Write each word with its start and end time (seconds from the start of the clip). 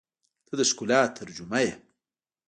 •ته 0.47 0.53
د 0.59 0.61
ښکلا 0.69 1.01
ترجمه 1.17 1.59
یې. 1.65 1.73